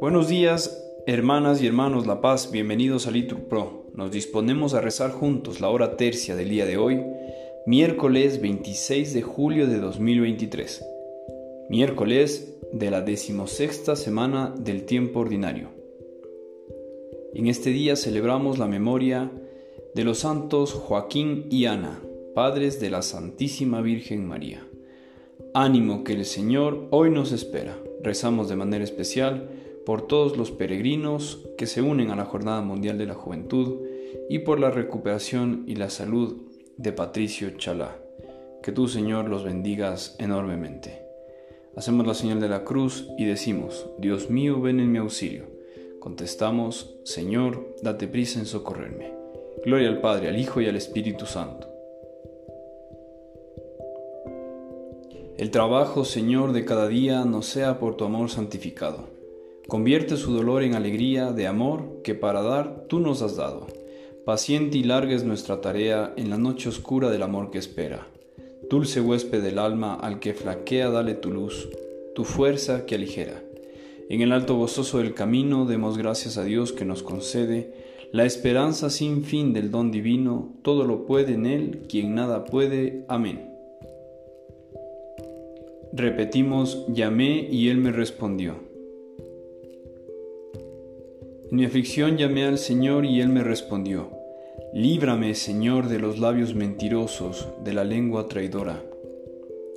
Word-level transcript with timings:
Buenos 0.00 0.28
días, 0.28 0.90
hermanas 1.06 1.62
y 1.62 1.66
hermanos 1.66 2.06
La 2.06 2.20
Paz, 2.20 2.50
bienvenidos 2.50 3.06
a 3.06 3.10
Litur 3.10 3.44
Pro. 3.44 3.84
Nos 3.94 4.10
disponemos 4.10 4.74
a 4.74 4.80
rezar 4.80 5.10
juntos 5.10 5.60
la 5.60 5.68
hora 5.68 5.96
tercia 5.96 6.34
del 6.36 6.48
día 6.48 6.66
de 6.66 6.76
hoy, 6.76 7.04
miércoles 7.66 8.40
26 8.40 9.14
de 9.14 9.22
julio 9.22 9.66
de 9.66 9.78
2023, 9.78 10.84
miércoles 11.70 12.56
de 12.72 12.90
la 12.90 13.02
decimosexta 13.02 13.96
semana 13.96 14.54
del 14.58 14.84
tiempo 14.84 15.20
ordinario. 15.20 15.68
En 17.34 17.46
este 17.46 17.70
día 17.70 17.96
celebramos 17.96 18.58
la 18.58 18.66
memoria 18.66 19.30
de 19.94 20.04
los 20.04 20.18
santos 20.18 20.72
Joaquín 20.72 21.46
y 21.50 21.66
Ana, 21.66 22.02
padres 22.34 22.80
de 22.80 22.90
la 22.90 23.02
Santísima 23.02 23.80
Virgen 23.80 24.26
María. 24.26 24.68
Ánimo 25.54 26.04
que 26.04 26.12
el 26.12 26.26
Señor 26.26 26.88
hoy 26.90 27.10
nos 27.10 27.32
espera. 27.32 27.78
Rezamos 28.02 28.48
de 28.48 28.56
manera 28.56 28.84
especial 28.84 29.48
por 29.86 30.06
todos 30.06 30.36
los 30.36 30.50
peregrinos 30.50 31.46
que 31.56 31.66
se 31.66 31.80
unen 31.80 32.10
a 32.10 32.16
la 32.16 32.26
Jornada 32.26 32.60
Mundial 32.60 32.98
de 32.98 33.06
la 33.06 33.14
Juventud 33.14 33.78
y 34.28 34.40
por 34.40 34.60
la 34.60 34.70
recuperación 34.70 35.64
y 35.66 35.76
la 35.76 35.88
salud 35.88 36.42
de 36.76 36.92
Patricio 36.92 37.50
Chalá. 37.56 37.96
Que 38.62 38.72
tú, 38.72 38.88
Señor, 38.88 39.30
los 39.30 39.42
bendigas 39.42 40.16
enormemente. 40.18 41.02
Hacemos 41.76 42.06
la 42.06 42.14
señal 42.14 42.40
de 42.40 42.48
la 42.48 42.64
cruz 42.64 43.08
y 43.16 43.24
decimos, 43.24 43.86
Dios 43.98 44.28
mío, 44.28 44.60
ven 44.60 44.80
en 44.80 44.92
mi 44.92 44.98
auxilio. 44.98 45.44
Contestamos, 45.98 46.94
Señor, 47.04 47.74
date 47.82 48.06
prisa 48.06 48.38
en 48.38 48.46
socorrerme. 48.46 49.14
Gloria 49.64 49.88
al 49.88 50.00
Padre, 50.00 50.28
al 50.28 50.38
Hijo 50.38 50.60
y 50.60 50.66
al 50.66 50.76
Espíritu 50.76 51.24
Santo. 51.24 51.77
El 55.38 55.52
trabajo, 55.52 56.04
Señor, 56.04 56.52
de 56.52 56.64
cada 56.64 56.88
día 56.88 57.24
nos 57.24 57.46
sea 57.46 57.78
por 57.78 57.96
tu 57.96 58.04
amor 58.04 58.28
santificado 58.28 59.06
Convierte 59.68 60.16
su 60.16 60.32
dolor 60.32 60.64
en 60.64 60.74
alegría 60.74 61.30
de 61.30 61.46
amor 61.46 62.00
que 62.02 62.16
para 62.16 62.42
dar 62.42 62.86
tú 62.88 62.98
nos 62.98 63.22
has 63.22 63.36
dado. 63.36 63.68
Paciente 64.24 64.78
y 64.78 64.82
larga 64.82 65.14
es 65.14 65.22
nuestra 65.22 65.60
tarea 65.60 66.12
en 66.16 66.30
la 66.30 66.38
noche 66.38 66.70
oscura 66.70 67.10
del 67.10 67.22
amor 67.22 67.50
que 67.50 67.58
espera. 67.58 68.08
Dulce 68.68 69.00
huésped 69.00 69.42
del 69.42 69.60
alma 69.60 69.94
al 69.94 70.18
que 70.18 70.34
flaquea 70.34 70.90
dale 70.90 71.14
tu 71.14 71.30
luz, 71.30 71.68
tu 72.16 72.24
fuerza 72.24 72.84
que 72.84 72.96
aligera. 72.96 73.40
En 74.08 74.22
el 74.22 74.32
alto 74.32 74.56
gozoso 74.56 74.98
del 74.98 75.14
camino 75.14 75.66
demos 75.66 75.98
gracias 75.98 76.36
a 76.36 76.44
Dios 76.44 76.72
que 76.72 76.84
nos 76.84 77.02
concede 77.04 77.74
la 78.10 78.24
esperanza 78.24 78.90
sin 78.90 79.22
fin 79.22 79.52
del 79.52 79.70
don 79.70 79.92
divino, 79.92 80.54
todo 80.62 80.84
lo 80.84 81.04
puede 81.04 81.34
en 81.34 81.46
Él, 81.46 81.82
quien 81.88 82.14
nada 82.14 82.46
puede. 82.46 83.04
Amén. 83.06 83.57
Repetimos, 85.98 86.86
llamé 86.86 87.48
y 87.50 87.70
Él 87.70 87.78
me 87.78 87.90
respondió. 87.90 88.54
En 91.50 91.56
mi 91.56 91.64
aflicción 91.64 92.16
llamé 92.16 92.44
al 92.44 92.58
Señor 92.58 93.04
y 93.04 93.20
Él 93.20 93.30
me 93.30 93.42
respondió. 93.42 94.12
Líbrame, 94.72 95.34
Señor, 95.34 95.88
de 95.88 95.98
los 95.98 96.20
labios 96.20 96.54
mentirosos, 96.54 97.48
de 97.64 97.72
la 97.72 97.82
lengua 97.82 98.28
traidora. 98.28 98.80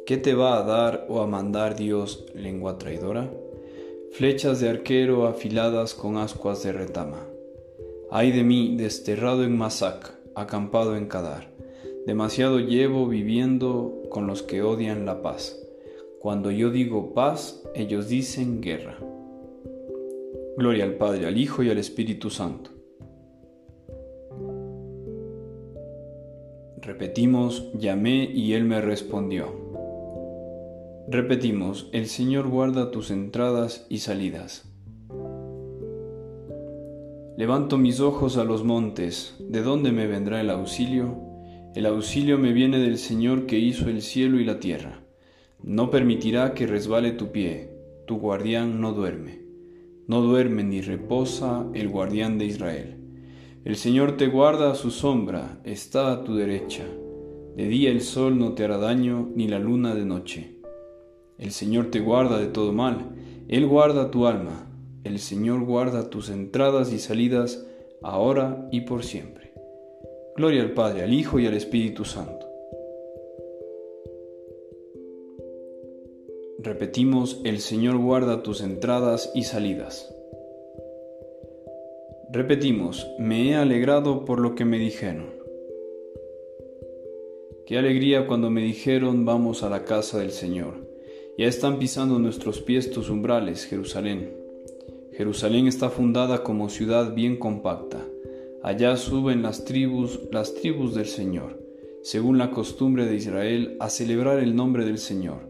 ¿Qué 0.05 0.17
te 0.17 0.36
va 0.36 0.59
a 0.59 0.63
dar 0.63 1.08
o 1.09 1.22
a 1.22 1.25
mandar 1.25 1.75
Dios, 1.75 2.28
lengua 2.35 2.78
traidora? 2.78 3.33
Flechas 4.11 4.59
de 4.59 4.69
arquero 4.69 5.25
afiladas 5.25 5.95
con 5.95 6.17
ascuas 6.17 6.61
de 6.61 6.72
retama. 6.72 7.25
Ay 8.11 8.31
de 8.31 8.44
mí, 8.44 8.75
desterrado 8.78 9.44
en 9.44 9.58
Masac, 9.58 10.13
acampado 10.35 10.95
en 10.95 11.08
Kadar. 11.08 11.52
Demasiado 12.06 12.59
llevo 12.59 13.08
viviendo 13.08 14.03
con 14.11 14.28
los 14.28 14.44
que 14.44 14.61
odian 14.61 15.08
la 15.08 15.23
paz. 15.23 15.58
Cuando 16.22 16.52
yo 16.52 16.69
digo 16.69 17.16
paz, 17.16 17.64
ellos 17.73 18.08
dicen 18.08 18.61
guerra. 18.61 18.95
Gloria 20.55 20.83
al 20.83 20.94
Padre, 20.94 21.25
al 21.25 21.36
Hijo 21.36 21.63
y 21.63 21.72
al 21.72 21.80
Espíritu 21.80 22.30
Santo. 22.30 22.69
Repetimos, 26.79 27.72
llamé 27.73 28.29
y 28.31 28.53
Él 28.53 28.66
me 28.66 28.81
respondió. 28.81 29.47
Repetimos, 31.07 31.90
el 31.91 32.06
Señor 32.06 32.47
guarda 32.50 32.91
tus 32.91 33.09
entradas 33.09 33.88
y 33.90 33.97
salidas. 33.97 34.72
Levanto 37.35 37.79
mis 37.79 38.00
ojos 38.00 38.38
a 38.38 38.44
los 38.44 38.63
montes, 38.63 39.35
¿de 39.40 39.63
dónde 39.63 39.91
me 39.91 40.06
vendrá 40.06 40.40
el 40.40 40.51
auxilio? 40.51 41.16
El 41.73 41.88
auxilio 41.88 42.38
me 42.38 42.53
viene 42.53 42.78
del 42.78 43.00
Señor 43.00 43.47
que 43.47 43.57
hizo 43.57 43.90
el 43.90 44.03
cielo 44.03 44.40
y 44.40 44.46
la 44.46 44.59
tierra. 44.59 45.01
No 45.63 45.91
permitirá 45.91 46.55
que 46.55 46.66
resbale 46.66 47.11
tu 47.11 47.31
pie, 47.31 47.69
tu 48.07 48.17
guardián 48.17 48.81
no 48.81 48.94
duerme. 48.94 49.44
No 50.07 50.22
duerme 50.22 50.63
ni 50.63 50.81
reposa 50.81 51.67
el 51.75 51.88
guardián 51.88 52.39
de 52.39 52.45
Israel. 52.45 52.97
El 53.63 53.75
Señor 53.75 54.17
te 54.17 54.25
guarda 54.25 54.72
a 54.72 54.75
su 54.75 54.89
sombra, 54.89 55.61
está 55.63 56.11
a 56.11 56.23
tu 56.23 56.35
derecha. 56.35 56.83
De 57.55 57.67
día 57.67 57.91
el 57.91 58.01
sol 58.01 58.39
no 58.39 58.53
te 58.53 58.63
hará 58.63 58.77
daño, 58.77 59.29
ni 59.35 59.47
la 59.47 59.59
luna 59.59 59.94
de 59.94 60.03
noche. 60.03 60.57
El 61.38 61.51
Señor 61.51 61.91
te 61.91 61.99
guarda 61.99 62.39
de 62.39 62.47
todo 62.47 62.73
mal, 62.73 63.11
Él 63.47 63.67
guarda 63.67 64.09
tu 64.09 64.25
alma. 64.25 64.67
El 65.03 65.19
Señor 65.19 65.63
guarda 65.63 66.09
tus 66.09 66.31
entradas 66.31 66.91
y 66.91 66.97
salidas, 66.97 67.67
ahora 68.01 68.67
y 68.72 68.81
por 68.81 69.03
siempre. 69.03 69.53
Gloria 70.35 70.63
al 70.63 70.72
Padre, 70.72 71.03
al 71.03 71.13
Hijo 71.13 71.39
y 71.39 71.45
al 71.45 71.53
Espíritu 71.53 72.03
Santo 72.03 72.50
Repetimos, 76.63 77.41
el 77.44 77.57
Señor 77.59 77.97
guarda 77.97 78.44
tus 78.44 78.61
entradas 78.61 79.31
y 79.33 79.45
salidas. 79.45 80.13
Repetimos, 82.31 83.07
me 83.17 83.49
he 83.49 83.55
alegrado 83.55 84.25
por 84.25 84.39
lo 84.39 84.53
que 84.53 84.63
me 84.63 84.77
dijeron. 84.77 85.31
Qué 87.66 87.79
alegría 87.79 88.27
cuando 88.27 88.51
me 88.51 88.61
dijeron 88.61 89.25
vamos 89.25 89.63
a 89.63 89.72
la 89.72 89.85
casa 89.85 90.19
del 90.19 90.29
Señor. 90.29 90.75
Ya 91.35 91.47
están 91.47 91.79
pisando 91.79 92.19
nuestros 92.19 92.61
pies 92.61 92.91
tus 92.91 93.09
umbrales, 93.09 93.66
Jerusalén. 93.66 94.31
Jerusalén 95.13 95.66
está 95.66 95.89
fundada 95.89 96.43
como 96.43 96.69
ciudad 96.69 97.16
bien 97.16 97.38
compacta. 97.38 98.05
Allá 98.61 98.97
suben 98.97 99.41
las 99.41 99.66
tribus, 99.66 100.19
las 100.31 100.53
tribus 100.53 100.93
del 100.93 101.07
Señor, 101.07 101.59
según 102.03 102.38
la 102.38 102.51
costumbre 102.51 103.07
de 103.07 103.16
Israel, 103.16 103.78
a 103.79 103.89
celebrar 103.89 104.38
el 104.38 104.55
nombre 104.55 104.85
del 104.85 104.99
Señor 104.99 105.49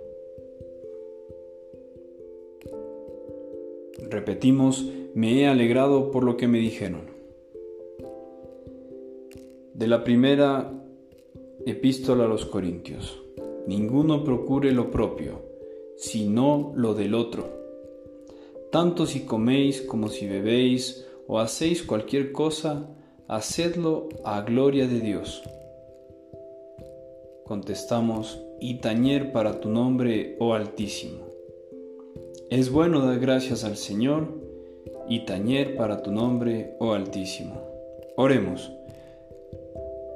Repetimos, 4.09 4.85
me 5.13 5.41
he 5.41 5.47
alegrado 5.47 6.11
por 6.11 6.23
lo 6.23 6.37
que 6.37 6.47
me 6.47 6.59
dijeron. 6.59 7.01
De 9.73 9.87
la 9.87 10.03
primera 10.03 10.71
epístola 11.65 12.25
a 12.25 12.27
los 12.27 12.45
Corintios. 12.45 13.21
Ninguno 13.67 14.23
procure 14.23 14.71
lo 14.71 14.89
propio, 14.89 15.41
sino 15.97 16.73
lo 16.75 16.93
del 16.93 17.13
otro. 17.13 17.49
Tanto 18.71 19.05
si 19.05 19.21
coméis 19.21 19.81
como 19.81 20.07
si 20.07 20.27
bebéis 20.27 21.07
o 21.27 21.39
hacéis 21.39 21.83
cualquier 21.83 22.31
cosa, 22.31 22.89
hacedlo 23.27 24.09
a 24.23 24.41
gloria 24.41 24.87
de 24.87 24.99
Dios. 24.99 25.43
Contestamos, 27.45 28.39
y 28.61 28.75
tañer 28.75 29.31
para 29.31 29.59
tu 29.59 29.69
nombre, 29.69 30.37
oh 30.39 30.53
Altísimo. 30.53 31.30
Es 32.51 32.69
bueno 32.69 32.99
dar 32.99 33.17
gracias 33.17 33.63
al 33.63 33.77
Señor, 33.77 34.27
y 35.07 35.23
tañer 35.23 35.77
para 35.77 36.03
tu 36.03 36.11
nombre, 36.11 36.75
oh 36.79 36.91
Altísimo. 36.91 37.61
Oremos. 38.17 38.73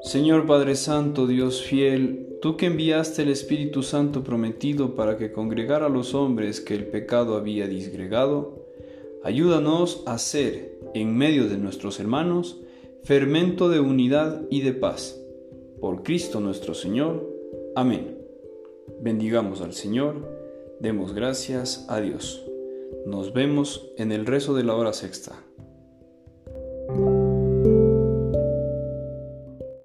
Señor 0.01 0.45
Padre 0.45 0.75
Santo, 0.75 1.27
Dios 1.27 1.63
fiel, 1.63 2.37
tú 2.41 2.57
que 2.57 2.65
enviaste 2.65 3.21
el 3.21 3.29
Espíritu 3.29 3.83
Santo 3.83 4.21
prometido 4.25 4.95
para 4.95 5.17
que 5.17 5.31
congregara 5.31 5.85
a 5.85 5.89
los 5.89 6.13
hombres 6.13 6.59
que 6.59 6.75
el 6.75 6.87
pecado 6.87 7.37
había 7.37 7.69
disgregado, 7.69 8.65
ayúdanos 9.23 10.03
a 10.05 10.17
ser, 10.17 10.77
en 10.93 11.15
medio 11.15 11.47
de 11.47 11.55
nuestros 11.55 12.01
hermanos, 12.01 12.59
fermento 13.03 13.69
de 13.69 13.79
unidad 13.79 14.41
y 14.49 14.59
de 14.59 14.73
paz. 14.73 15.21
Por 15.79 16.03
Cristo 16.03 16.41
nuestro 16.41 16.73
Señor. 16.73 17.25
Amén. 17.77 18.17
Bendigamos 18.99 19.61
al 19.61 19.71
Señor, 19.71 20.44
demos 20.79 21.13
gracias 21.13 21.85
a 21.89 21.99
Dios. 21.99 22.45
Nos 23.05 23.33
vemos 23.33 23.91
en 23.97 24.11
el 24.11 24.25
rezo 24.25 24.53
de 24.55 24.63
la 24.63 24.75
hora 24.75 24.93
sexta. 24.93 25.44